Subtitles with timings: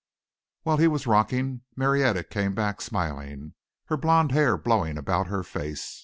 [0.63, 3.53] While he was rocking, Marietta came back smiling,
[3.85, 5.99] her blond hair blowing about her face.